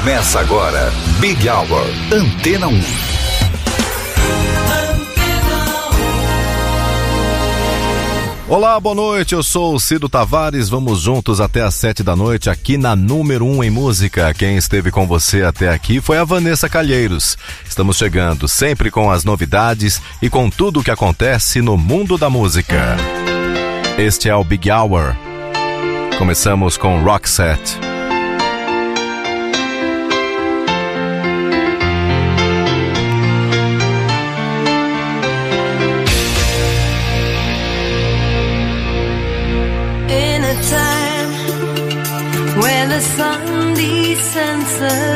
[0.00, 2.80] Começa agora, Big Hour, Antena 1.
[8.48, 9.34] Olá, boa noite.
[9.34, 10.70] Eu sou o Cido Tavares.
[10.70, 14.32] Vamos juntos até às sete da noite aqui na número 1 um em música.
[14.32, 17.36] Quem esteve com você até aqui foi a Vanessa Calheiros.
[17.68, 22.30] Estamos chegando sempre com as novidades e com tudo o que acontece no mundo da
[22.30, 22.96] música.
[23.98, 25.14] Este é o Big Hour.
[26.16, 27.78] Começamos com Roxette.
[27.80, 27.89] the
[44.82, 45.09] answer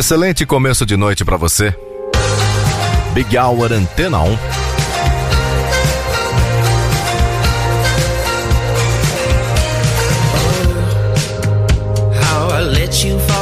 [0.00, 1.76] Excelente começo de noite para você.
[3.12, 4.32] Big Hour Antena 1.
[12.14, 13.39] How I let you fall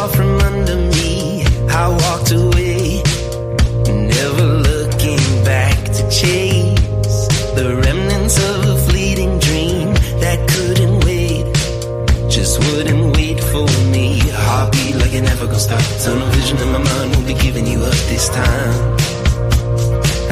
[15.49, 15.83] gonna stop.
[16.03, 18.97] Tunnel vision in my mind won't be giving you up this time.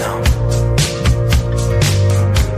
[0.00, 0.10] No.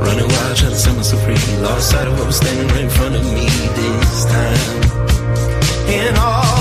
[0.04, 1.56] Running wild, trying to set myself free.
[1.62, 3.46] Lost sight of what was standing right in front of me
[3.78, 4.82] this time.
[5.88, 6.57] And all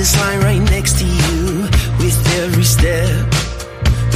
[0.00, 1.60] this line right next to you
[2.00, 3.20] with every step.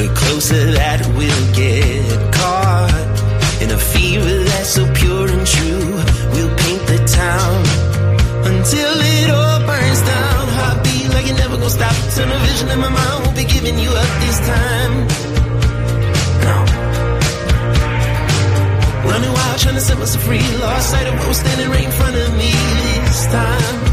[0.01, 3.13] The closer that we'll get caught
[3.61, 5.89] in a fever that's so pure and true,
[6.33, 7.61] we'll paint the town
[8.49, 10.43] until it all burns down.
[10.57, 11.95] Heartbeat like it never gonna stop.
[12.17, 14.95] Turn a vision in my mind, won't be giving you up this time.
[19.05, 20.47] Running wild, trying to set myself free.
[20.65, 22.53] Lost sight of what was standing right in front of me
[23.05, 23.84] this time.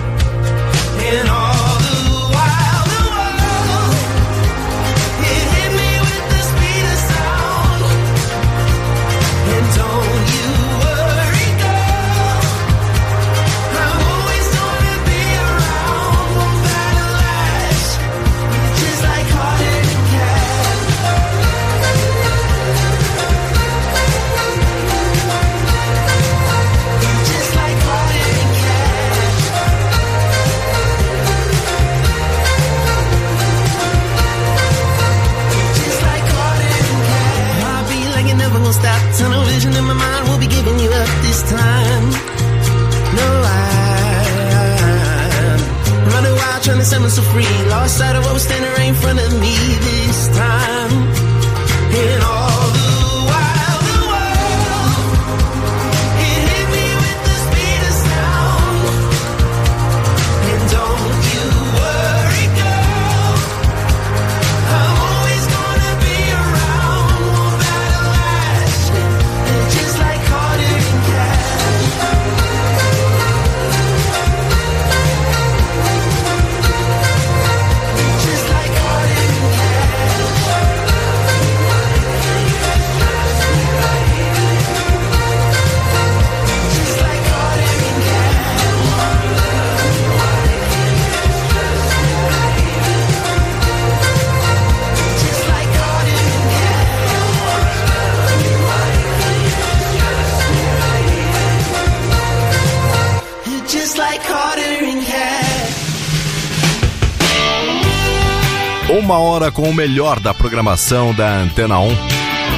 [109.12, 111.90] uma hora com o melhor da programação da Antena 1.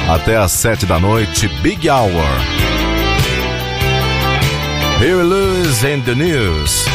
[0.08, 2.12] Até às sete da noite, Big Hour.
[5.00, 6.93] Here Lewis and the News.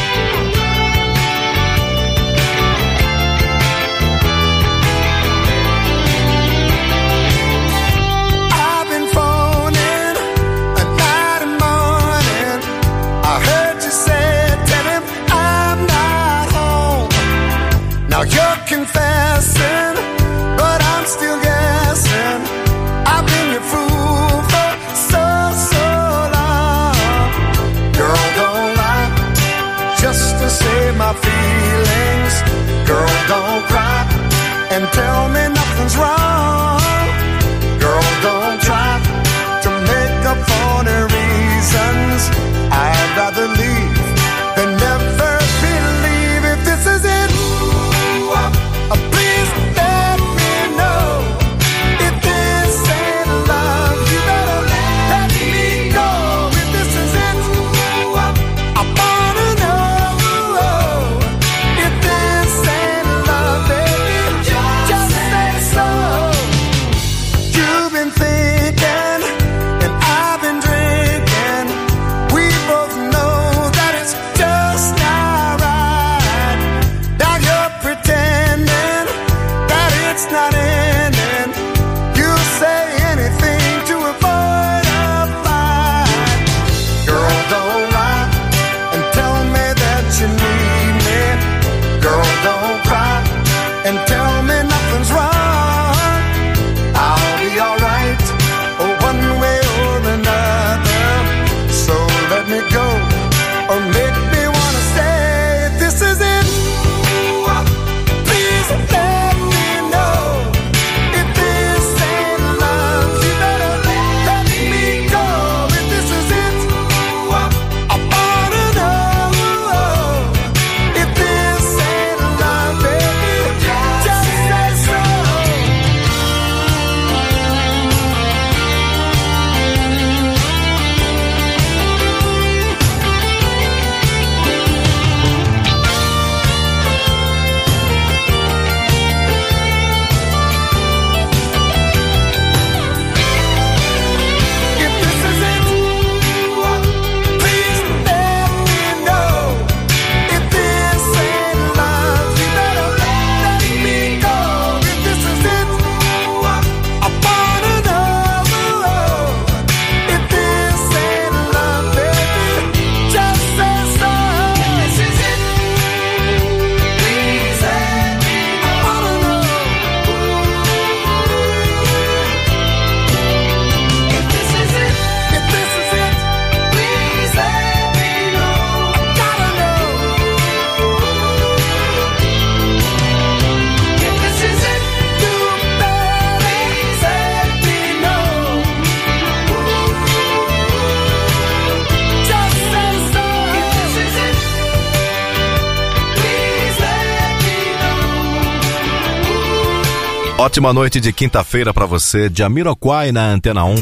[200.40, 203.74] Ótima noite de quinta-feira para você, de Amiroquai na Antena 1.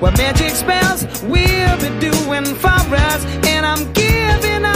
[0.00, 3.24] what magic spells be doing for us.
[3.44, 4.67] And I'm giving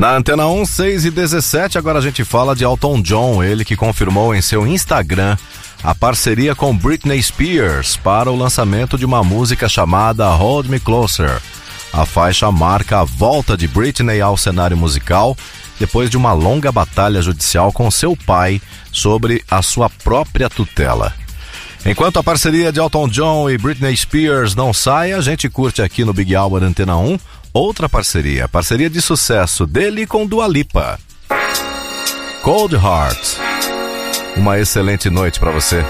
[0.00, 3.76] Na Antena 1, 6 e 17, agora a gente fala de Elton John, ele que
[3.76, 5.36] confirmou em seu Instagram
[5.84, 11.38] a parceria com Britney Spears para o lançamento de uma música chamada Hold Me Closer.
[11.92, 15.36] A faixa marca a volta de Britney ao cenário musical
[15.78, 18.58] depois de uma longa batalha judicial com seu pai
[18.90, 21.12] sobre a sua própria tutela.
[21.84, 26.06] Enquanto a parceria de Elton John e Britney Spears não sai, a gente curte aqui
[26.06, 27.18] no Big Hour Antena 1
[27.52, 30.98] outra parceria, parceria de sucesso dele com Dua Lipa.
[32.42, 33.36] Cold Heart.
[34.36, 35.84] Uma excelente noite para você.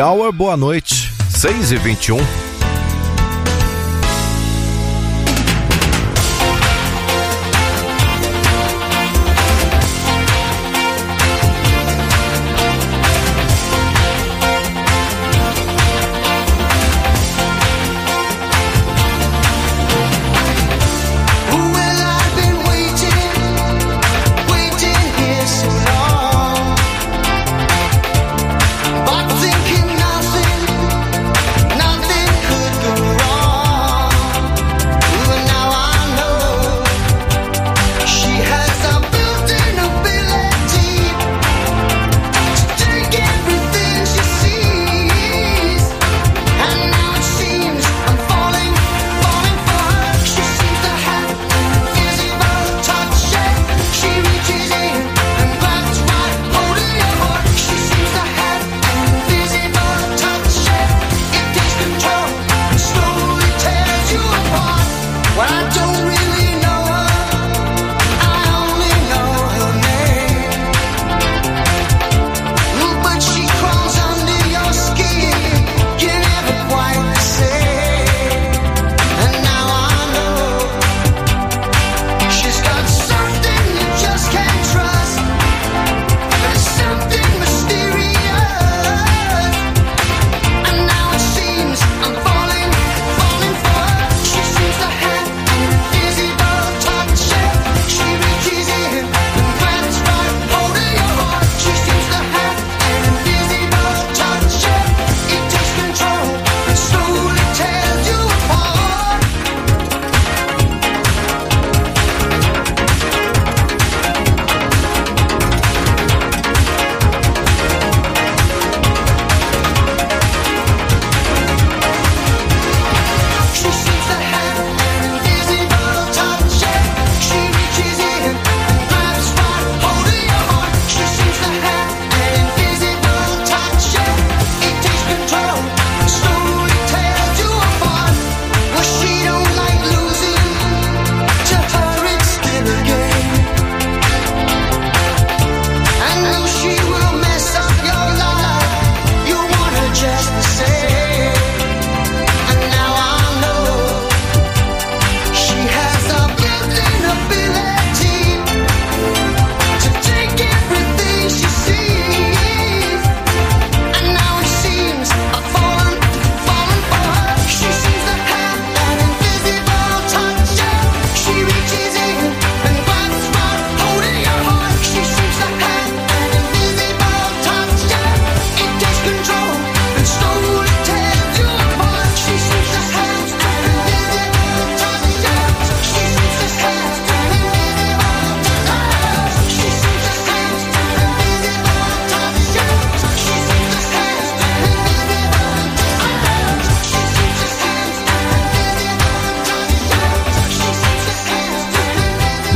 [0.00, 1.12] Hour, boa noite.
[1.30, 2.18] 6 e 21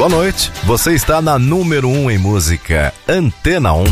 [0.02, 0.50] Boa noite.
[0.64, 3.84] Você está na número 1 um em música, Antena 1.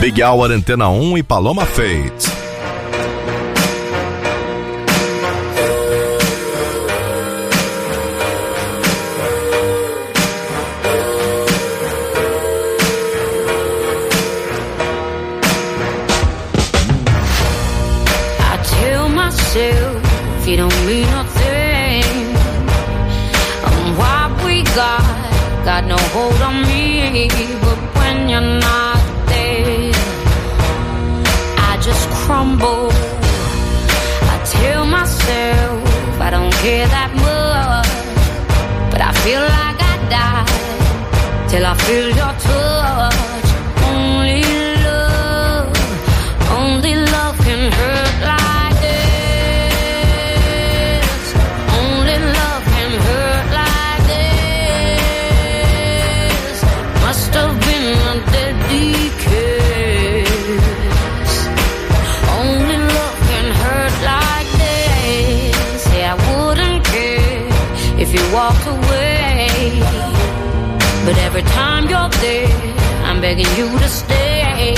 [0.00, 2.40] Big Hour Antena 1 e Paloma Fate.
[25.80, 27.59] got, no hold on me.
[32.30, 32.90] crumble.
[34.34, 35.78] I tell myself
[36.26, 37.90] I don't care that much,
[38.92, 40.46] but I feel like I die
[41.50, 42.34] till I feel your
[73.30, 74.74] begging you to stay.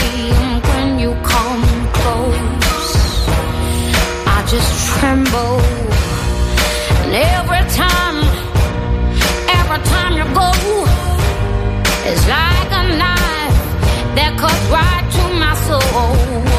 [0.69, 1.65] When you come
[1.99, 3.27] close,
[4.37, 5.57] I just tremble.
[7.03, 8.19] And every time,
[9.59, 10.51] every time you go,
[12.09, 13.59] it's like a knife
[14.17, 16.52] that cuts right to my soul.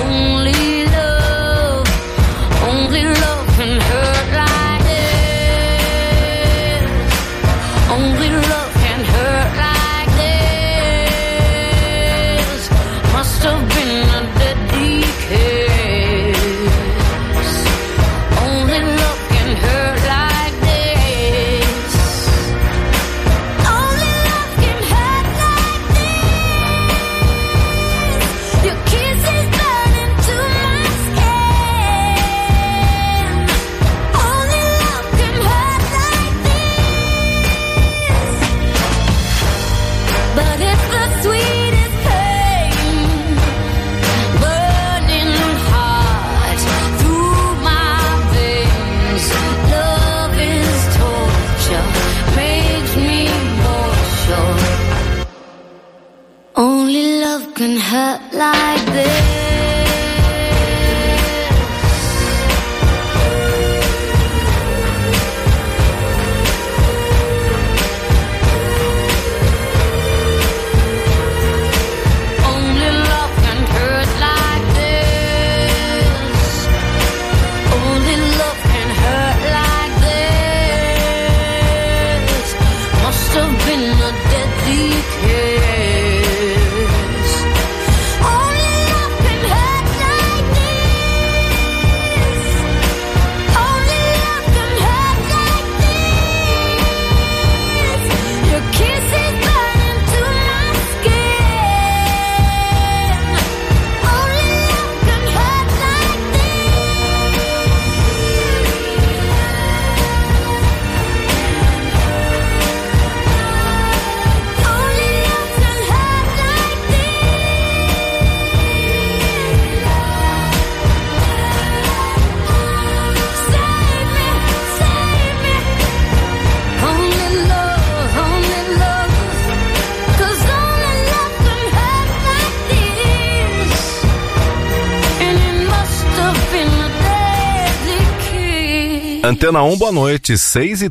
[139.34, 140.84] Antena 1, boa noite, 6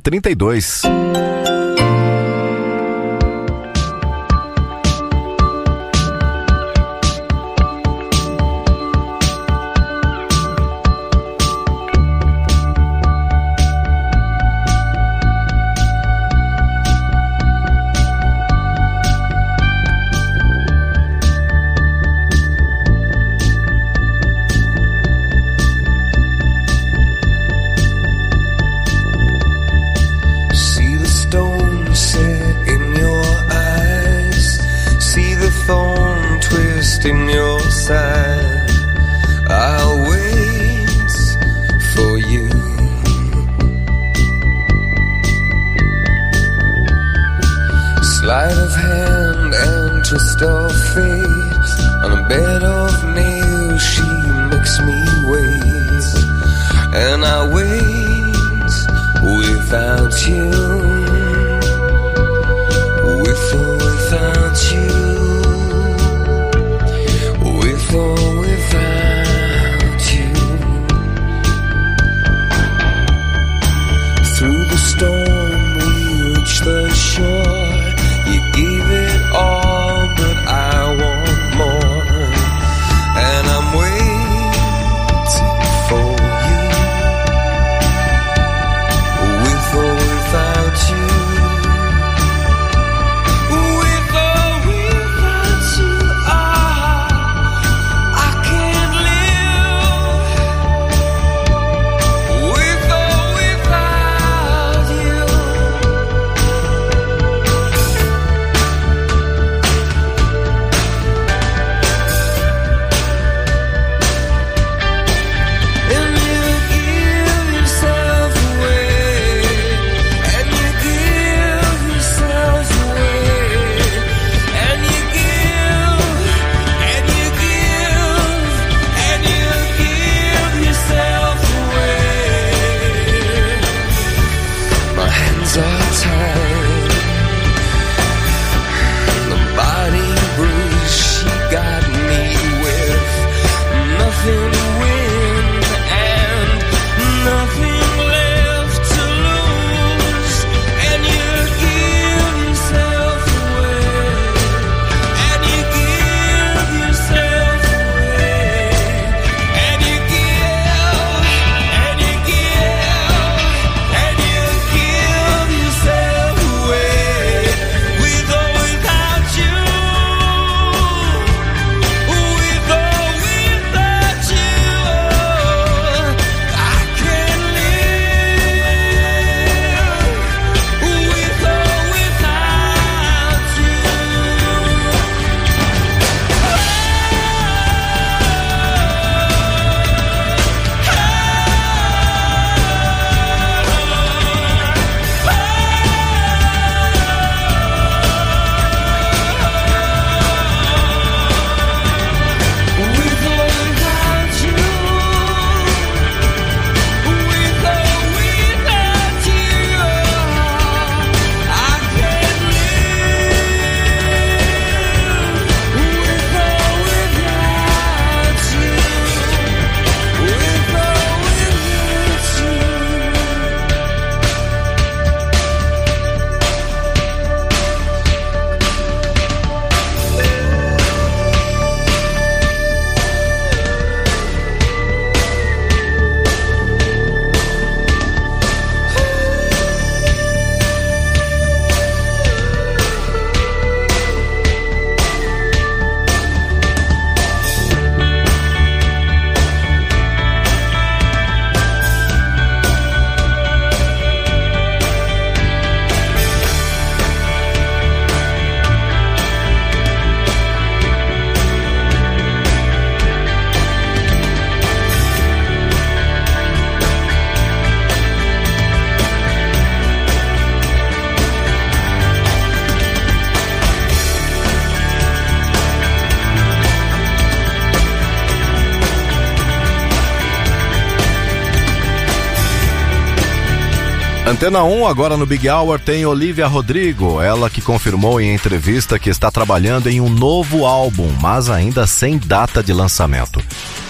[284.42, 289.08] Antena 1, agora no Big Hour, tem Olivia Rodrigo, ela que confirmou em entrevista que
[289.08, 293.40] está trabalhando em um novo álbum, mas ainda sem data de lançamento.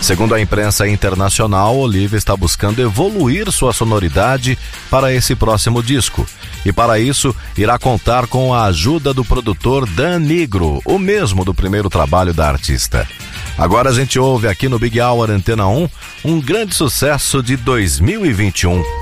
[0.03, 4.59] Segundo a imprensa internacional, Olivia está buscando evoluir sua sonoridade
[4.91, 6.27] para esse próximo disco.
[6.67, 11.55] E para isso, irá contar com a ajuda do produtor Dan Nigro, o mesmo do
[11.55, 13.09] primeiro trabalho da artista.
[13.57, 15.89] Agora a gente ouve aqui no Big Hour Antena 1
[16.27, 19.02] um grande sucesso de 2021.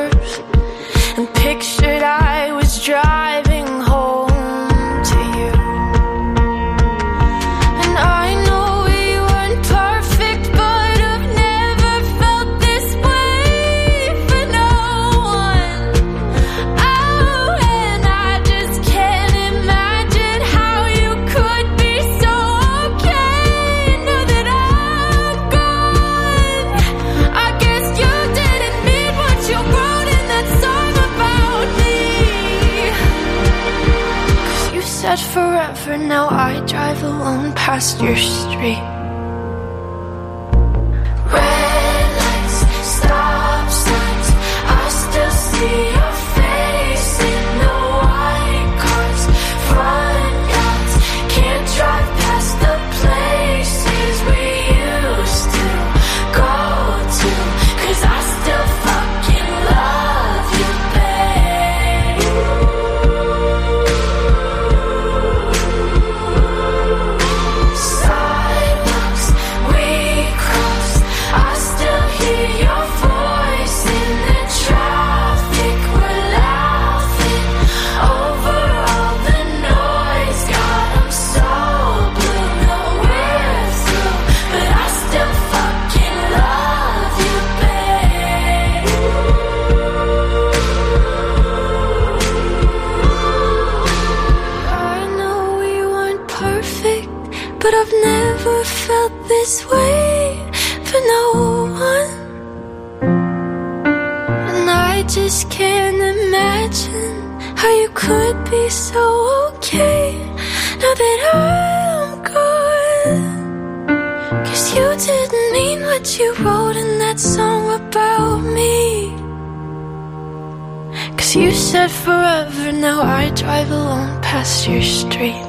[124.71, 125.43] your street.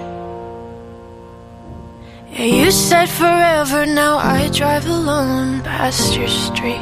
[2.32, 6.80] Yeah, you said forever, now I drive alone past your street.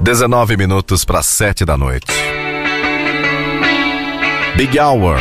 [0.00, 2.06] 19 minutos para 7 da noite.
[4.56, 5.18] Big Hour.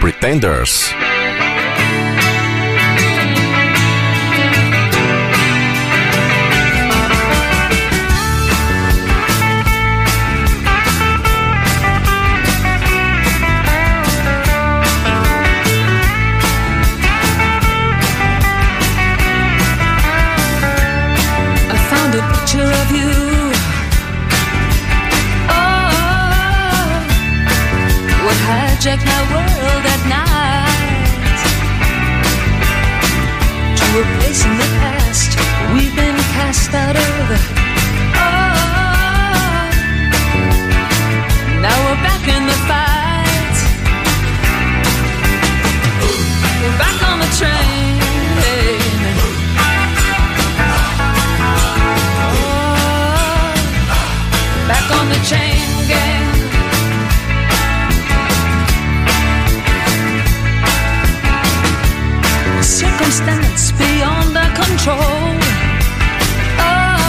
[0.00, 0.92] Pretenders.
[28.82, 31.38] subject my world at night
[33.78, 35.38] to a place in the past
[35.72, 37.02] we've been cast out of.
[38.18, 38.50] Oh,
[41.62, 43.56] now we're back in the fight,
[46.60, 48.00] we're back on the train.
[52.34, 53.54] Oh,
[54.66, 55.51] back on the chain
[62.92, 65.32] circumstance beyond our control.
[66.60, 67.00] Oh,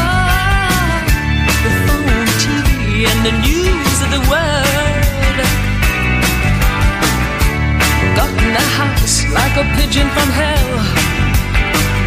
[1.63, 5.37] the phone, TV, and the news of the world.
[8.17, 10.71] Got in the house like a pigeon from hell.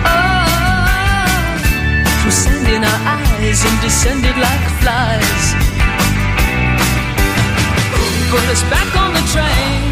[0.05, 0.15] Ah,
[1.21, 5.45] oh, through sand in our eyes and descended like flies.
[8.31, 9.86] Put us back on the train.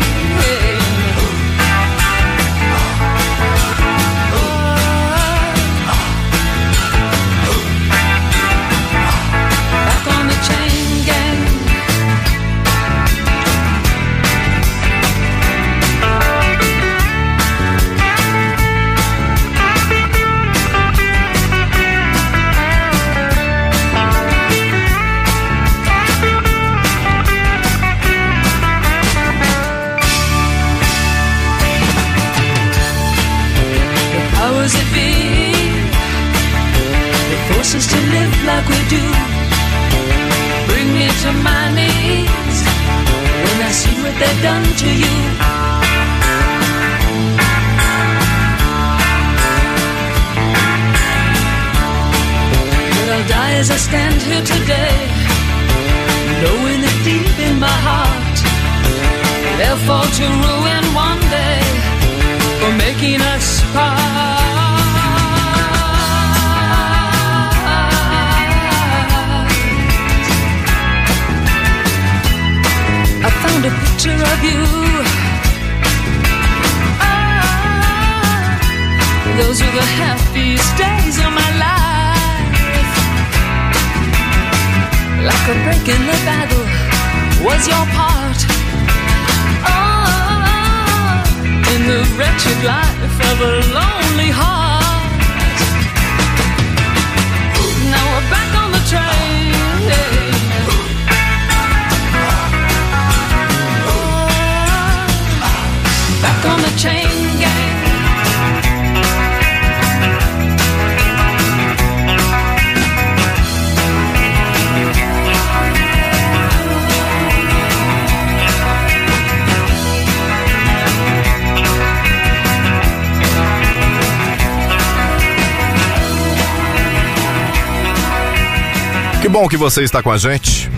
[129.34, 130.70] Bom que você está com a gente.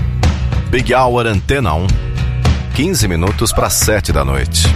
[0.70, 1.86] Big Hour Antena 1.
[2.74, 4.66] 15 minutos para 7 da noite.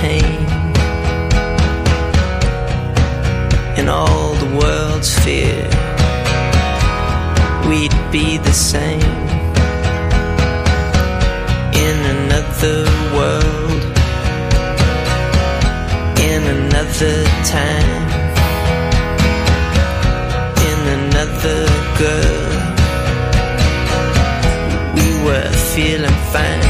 [0.00, 0.46] Pain
[3.78, 5.62] and all the world's fear
[7.68, 9.14] we'd be the same
[11.86, 12.80] in another
[13.16, 13.82] world
[16.30, 17.18] in another
[17.56, 18.02] time
[20.70, 21.60] in another
[22.02, 22.60] girl
[24.96, 26.69] we were feeling fine.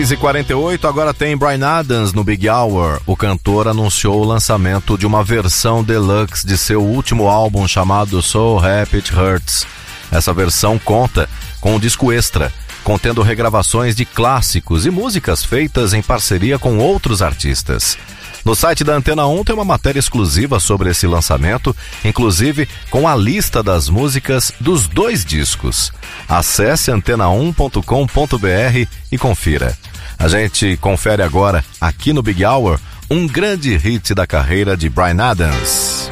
[0.00, 3.02] 6 e 48 agora tem Brian Adams no Big Hour.
[3.04, 8.58] O cantor anunciou o lançamento de uma versão deluxe de seu último álbum chamado So
[8.58, 9.66] Happy It Hurts.
[10.10, 11.28] Essa versão conta
[11.60, 12.50] com um disco extra,
[12.82, 17.98] contendo regravações de clássicos e músicas feitas em parceria com outros artistas.
[18.44, 23.14] No site da Antena 1 tem uma matéria exclusiva sobre esse lançamento, inclusive com a
[23.14, 25.92] lista das músicas dos dois discos.
[26.28, 29.76] Acesse antena1.com.br e confira.
[30.18, 32.78] A gente confere agora, aqui no Big Hour,
[33.10, 36.10] um grande hit da carreira de Brian Adams.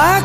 [0.00, 0.22] I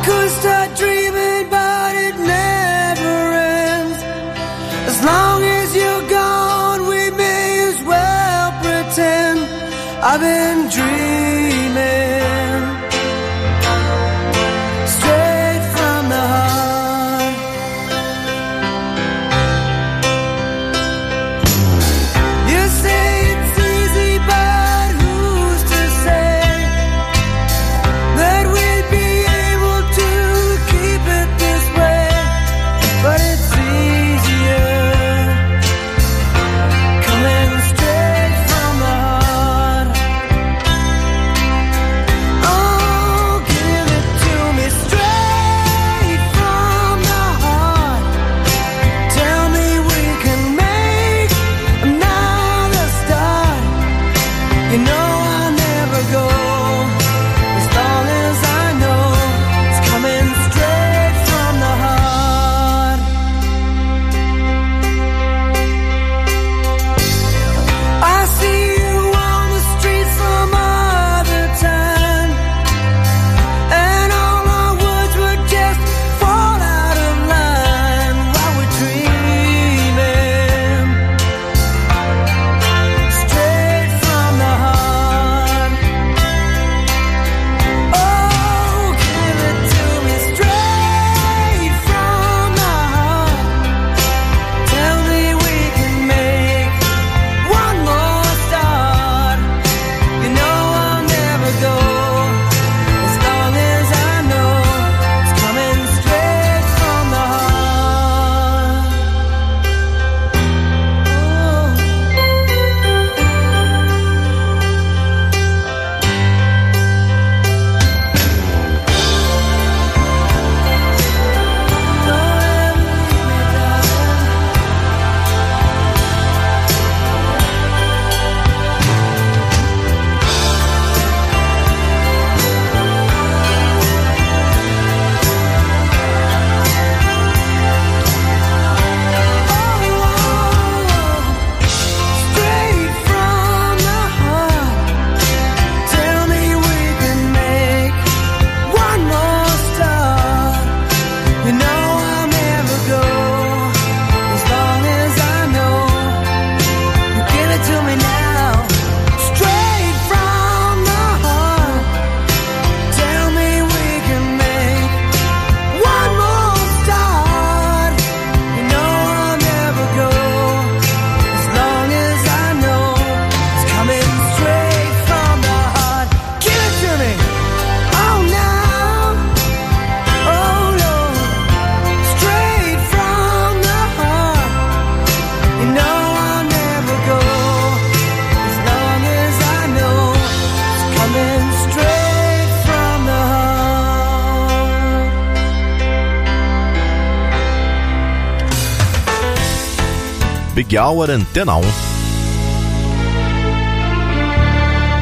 [200.55, 201.65] Big Hour Antena 1.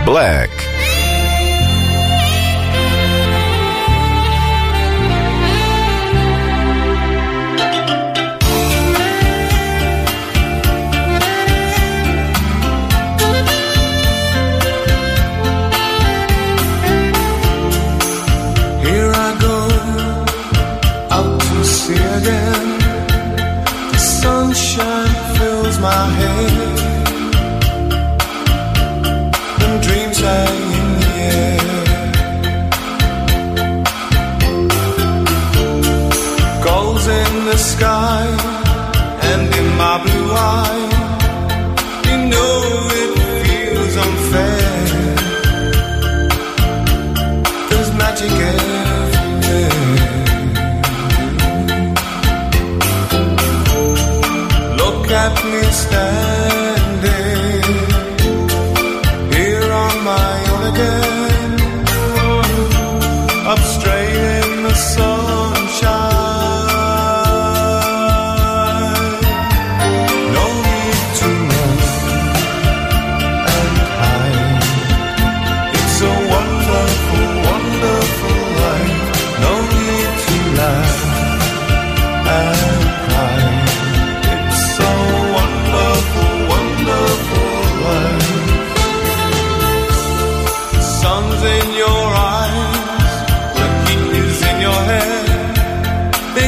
[0.06, 0.61] Black.
[26.47, 26.70] good.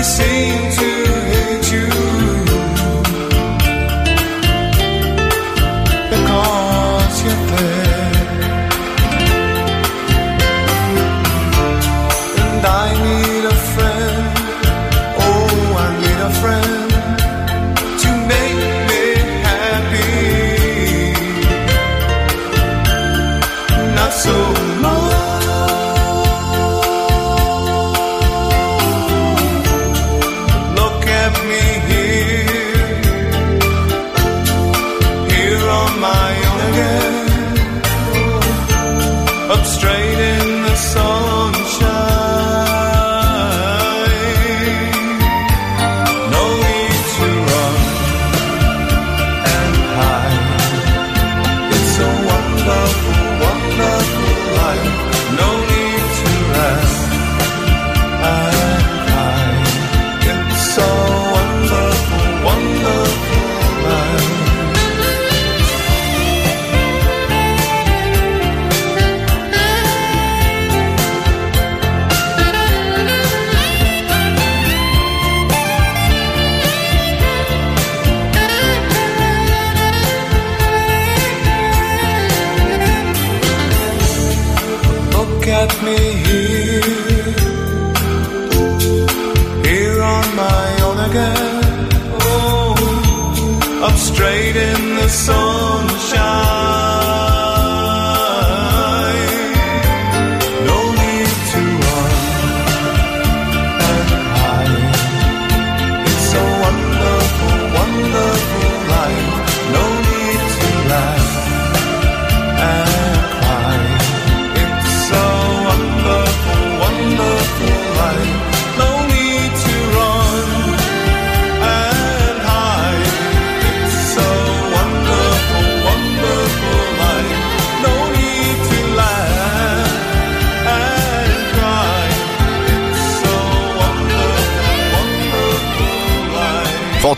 [0.04, 0.92] 心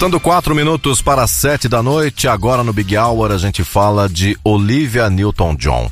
[0.05, 4.37] Faltando quatro minutos para sete da noite, agora no Big Hour a gente fala de
[4.43, 5.91] Olivia Newton-John.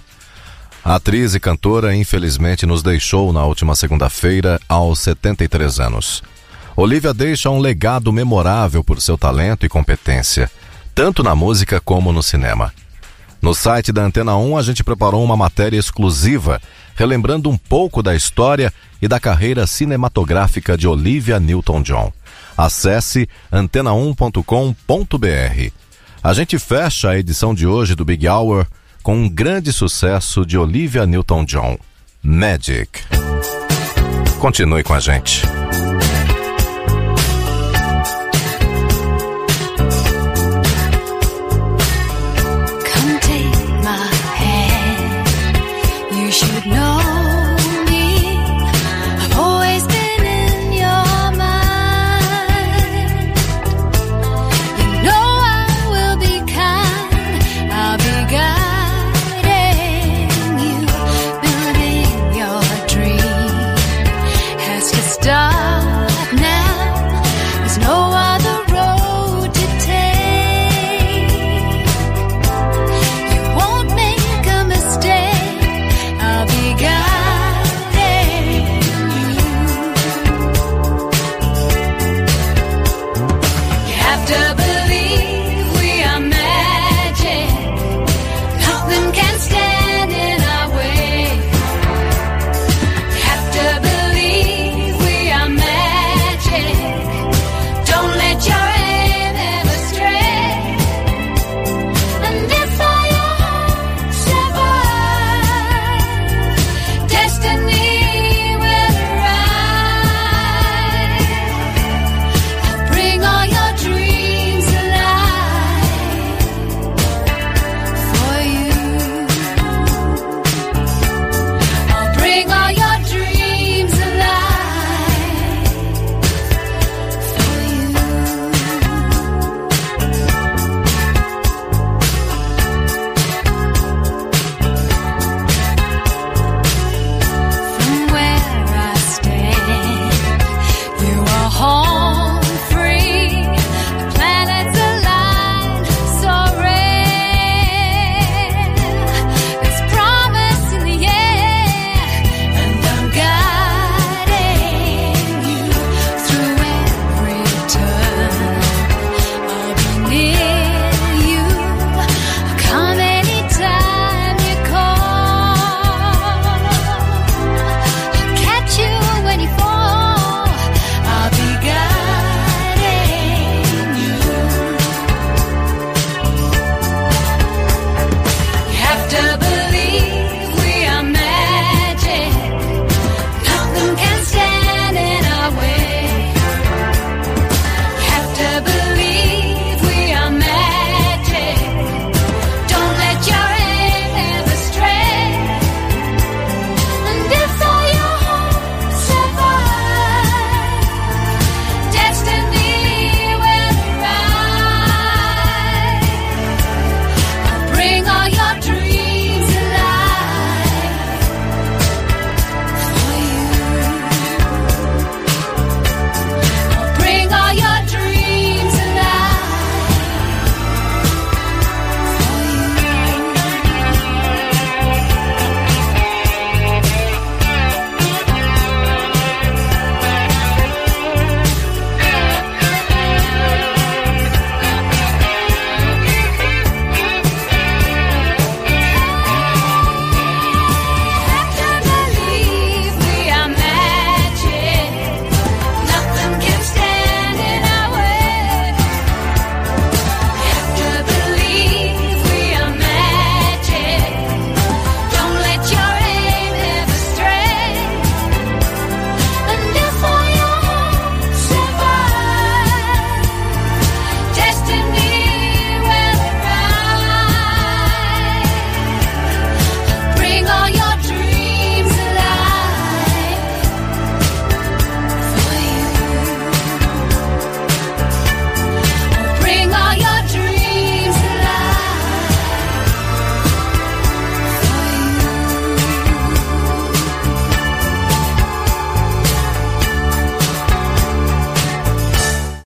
[0.86, 6.22] A atriz e cantora infelizmente nos deixou na última segunda-feira aos 73 anos.
[6.76, 10.47] Olivia deixa um legado memorável por seu talento e competência,
[10.93, 12.72] tanto na música como no cinema.
[13.41, 16.61] No site da Antena 1 a gente preparou uma matéria exclusiva
[16.93, 22.14] relembrando um pouco da história e da carreira cinematográfica de Olivia Newton-John.
[22.58, 25.72] Acesse antena1.com.br.
[26.24, 28.66] A gente fecha a edição de hoje do Big Hour
[29.01, 31.78] com um grande sucesso de Olivia Newton-John,
[32.24, 33.01] Magic.
[34.39, 35.43] Continue com a gente.
[46.34, 46.82] Should know